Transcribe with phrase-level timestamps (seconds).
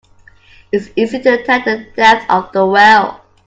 [0.71, 3.21] It's easy to tell the depth of a well.